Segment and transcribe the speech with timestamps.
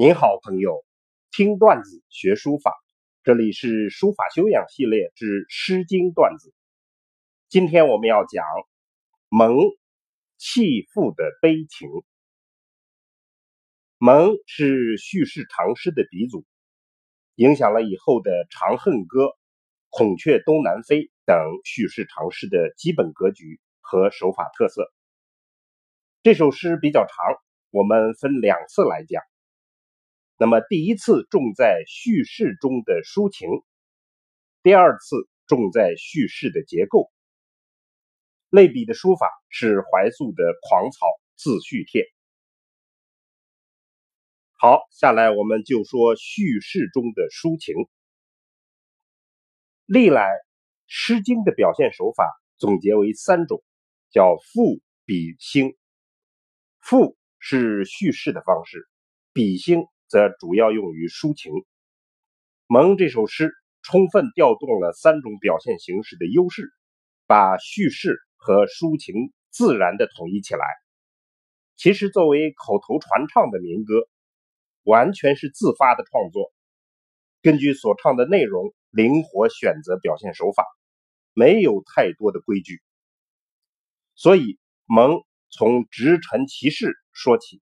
[0.00, 0.84] 您好，朋友，
[1.32, 2.72] 听段子学书法，
[3.24, 6.54] 这里是书法修养系列之《诗经》段子。
[7.48, 8.44] 今天我们要讲
[9.28, 9.56] 蒙
[10.36, 11.88] 弃妇的悲情。
[13.98, 16.46] 蒙是叙事长诗的鼻祖，
[17.34, 19.24] 影响了以后的《长恨歌》
[19.88, 24.92] 《孔雀东南飞》等叙事长诗的基本格局和手法特色。
[26.22, 27.34] 这首诗比较长，
[27.70, 29.20] 我们分两次来讲。
[30.40, 33.48] 那么第一次重在叙事中的抒情，
[34.62, 35.16] 第二次
[35.48, 37.10] 重在叙事的结构。
[38.48, 42.02] 类比的书法是怀素的《狂草自叙帖》。
[44.52, 47.74] 好，下来我们就说叙事中的抒情。
[49.86, 50.22] 历来
[50.86, 52.24] 《诗经》的表现手法
[52.58, 53.60] 总结为三种，
[54.12, 55.76] 叫赋、比、兴。
[56.78, 58.88] 赋是叙事的方式，
[59.32, 59.82] 比兴。
[60.08, 61.52] 则主要用于抒情。
[62.66, 66.70] 蒙这首诗充分调动了三种表现形式的优势，
[67.26, 70.66] 把叙事和抒情自然的统一起来。
[71.76, 74.08] 其实作为口头传唱的民歌，
[74.82, 76.52] 完全是自发的创作，
[77.40, 80.64] 根据所唱的内容灵活选择表现手法，
[81.34, 82.82] 没有太多的规矩。
[84.14, 87.62] 所以蒙从直陈其事说起。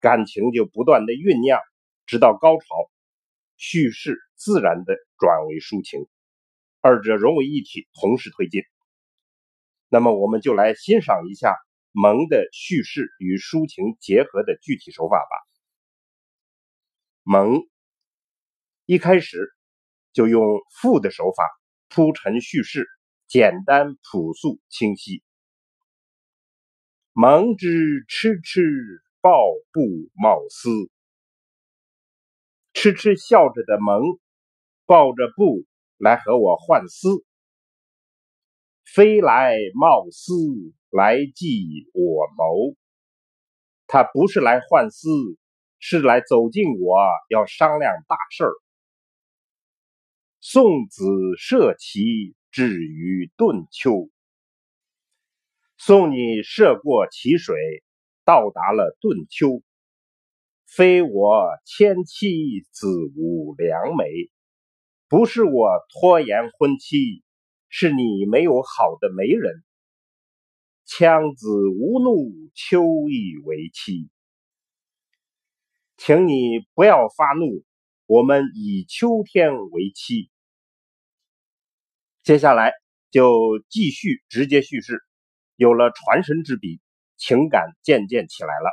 [0.00, 1.60] 感情就不断的酝酿，
[2.06, 2.66] 直到高潮，
[3.56, 6.08] 叙事自然的转为抒情，
[6.80, 8.62] 二者融为一体，同时推进。
[9.88, 11.54] 那么，我们就来欣赏一下
[11.92, 15.36] 蒙的叙事与抒情结合的具体手法吧。
[17.22, 17.60] 蒙
[18.86, 19.52] 一开始
[20.12, 21.44] 就用赋的手法
[21.88, 22.88] 铺陈叙事，
[23.26, 25.22] 简单朴素清晰。
[27.12, 29.02] 蒙之痴痴。
[29.22, 29.32] 抱
[29.70, 29.82] 布
[30.14, 30.70] 冒丝，
[32.72, 34.02] 痴痴笑着的蒙
[34.86, 35.66] 抱着布
[35.98, 37.22] 来和我换丝，
[38.82, 40.32] 飞来冒丝
[40.88, 42.74] 来寄我谋。
[43.86, 45.10] 他不是来换丝，
[45.78, 46.98] 是来走近我
[47.28, 48.52] 要商量大事儿。
[50.40, 51.04] 送子
[51.36, 54.08] 射齐至于顿丘，
[55.76, 57.84] 送你涉过淇水。
[58.24, 59.62] 到达了顿丘，
[60.66, 62.86] 非我千妻子
[63.16, 64.30] 无良媒，
[65.08, 67.22] 不是我拖延婚期，
[67.68, 69.64] 是你没有好的媒人。
[70.86, 74.10] 羌子无怒，秋意为妻，
[75.96, 77.64] 请你不要发怒，
[78.06, 80.30] 我们以秋天为期。
[82.22, 82.72] 接下来
[83.10, 85.00] 就继续直接叙事，
[85.56, 86.80] 有了传神之笔。
[87.20, 88.70] 情感渐渐起来了。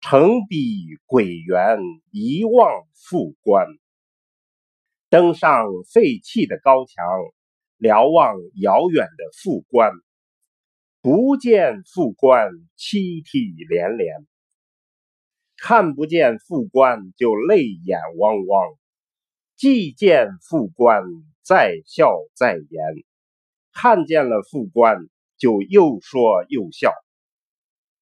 [0.00, 1.80] 城闭鬼园，
[2.12, 3.66] 一望复关。
[5.08, 7.04] 登上废弃的高墙，
[7.78, 9.90] 瞭望遥远的复关。
[11.02, 14.24] 不见复关，凄涕连连；
[15.56, 18.78] 看不见副官，就泪眼汪汪；
[19.56, 21.02] 既见副官，
[21.42, 23.04] 再笑再言；
[23.72, 25.08] 看见了副官。
[25.40, 26.92] 就又说又笑，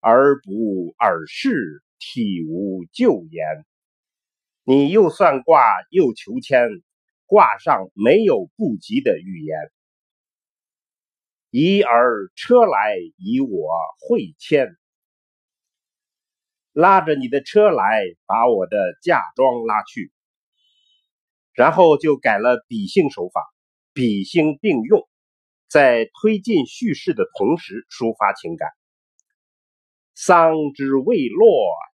[0.00, 3.64] 而不尔事，体无旧言。
[4.64, 6.68] 你又算卦又求签，
[7.26, 9.56] 卦上没有不吉的预言。
[11.50, 13.70] 疑而车来，以我
[14.00, 14.76] 会签，
[16.72, 20.12] 拉着你的车来，把我的嫁妆拉去。
[21.52, 23.46] 然后就改了比兴手法，
[23.92, 25.08] 比兴并用。
[25.68, 28.70] 在推进叙事的同时，抒发情感。
[30.14, 31.46] 桑之未落，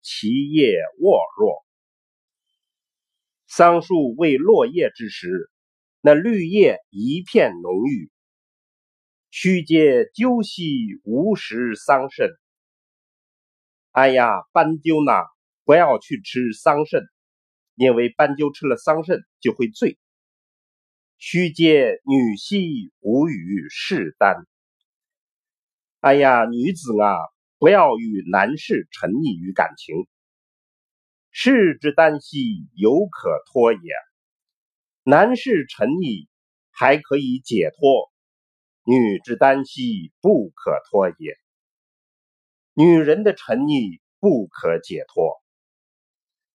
[0.03, 1.65] 其叶沃若。
[3.47, 5.49] 桑树未落叶之时，
[6.01, 8.11] 那绿叶一片浓郁。
[9.31, 12.31] 须嗟鸠兮，无食桑葚。
[13.89, 15.25] 哎呀，斑鸠呐，
[15.65, 17.03] 不要去吃桑葚，
[17.73, 19.97] 因为斑鸠吃了桑葚就会醉。
[21.17, 24.45] 须嗟女兮，无与士耽。
[25.99, 27.15] 哎呀，女子啊，
[27.57, 29.95] 不要与男士沉溺于感情。
[31.31, 33.79] 士之耽兮，犹可脱也。
[35.03, 36.27] 男士沉溺
[36.71, 38.11] 还可以解脱，
[38.85, 41.37] 女之耽兮，不可脱也。
[42.73, 45.41] 女人的沉溺不可解脱。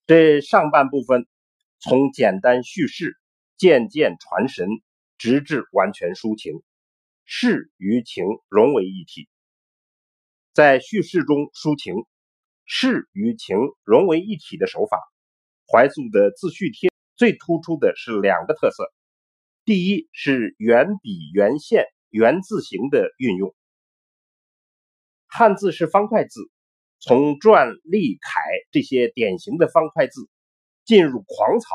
[0.07, 1.27] 这上半部分
[1.81, 3.18] 从简单叙事。
[3.59, 4.69] 渐渐传神，
[5.19, 6.63] 直至完全抒情，
[7.25, 9.29] 事与情融为一体。
[10.55, 11.95] 在叙事中抒情，
[12.65, 14.99] 事与情融为一体的手法。
[15.71, 18.91] 怀素的自序帖最突出的是两个特色：
[19.65, 23.55] 第一是圆笔、圆线、圆字形的运用。
[25.27, 26.51] 汉字是方块字，
[27.01, 28.41] 从篆、隶、楷
[28.71, 30.31] 这些典型的方块字，
[30.85, 31.69] 进入狂草，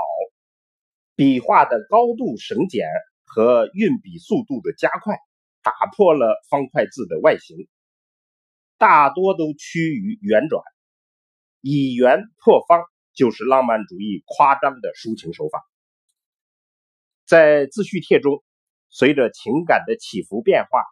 [1.15, 2.87] 笔画的高度省减
[3.25, 5.15] 和运笔速度的加快，
[5.61, 7.67] 打破了方块字的外形，
[8.77, 10.63] 大多都趋于圆转。
[11.61, 12.83] 以圆破方
[13.13, 15.63] 就是浪漫主义夸张的抒情手法。
[17.25, 18.43] 在自序帖中，
[18.89, 20.83] 随着情感的起伏变化，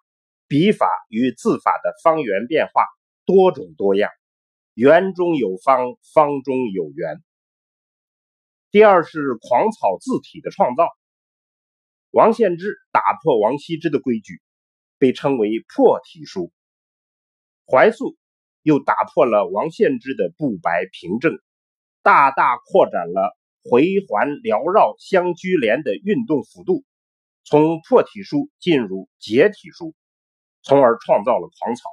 [0.47, 2.85] 笔法与字法的方圆变化
[3.25, 4.11] 多种多样，
[4.75, 7.21] 圆中有方，方中有圆。
[8.71, 10.87] 第二是狂草字体的创造。
[12.09, 14.41] 王献之打破王羲之的规矩，
[14.97, 16.51] 被称为破体书。
[17.67, 18.17] 怀素。
[18.63, 21.39] 又打破了王献之的不白平正，
[22.03, 26.85] 大大扩展了回环缭绕相居连的运动幅度，
[27.43, 29.95] 从破体书进入结体书，
[30.61, 31.89] 从而创造了狂草。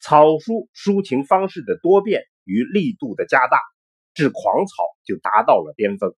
[0.00, 3.60] 草书抒情方式的多变与力度的加大，
[4.16, 4.74] 至狂草
[5.04, 6.14] 就达到了巅峰。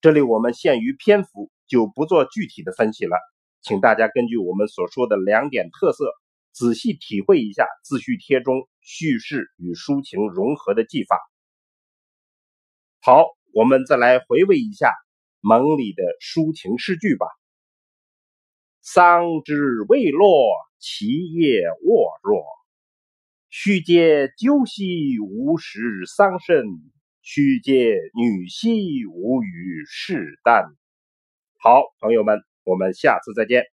[0.00, 3.16] 这里我们限于篇幅，就不做具体的分析了，
[3.60, 6.10] 请大家根据我们所说的两点特色。
[6.52, 11.20] 仔细体会一下自序帖中叙事与抒情融合的技法。
[13.02, 14.90] 好，我们再来回味一下
[15.40, 17.26] 蒙里的抒情诗句吧。
[18.80, 22.55] 桑枝未落，其叶沃若。
[23.58, 26.62] 须嗟鸠兮，无食桑葚；
[27.22, 30.74] 须嗟女兮，无与士旦。
[31.58, 33.64] 好，朋友们，我们下次再见。